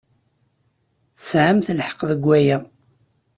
Tesɛamt 1.17 1.67
lḥeqq 1.77 1.99
deg 2.09 2.21
waya. 2.27 2.57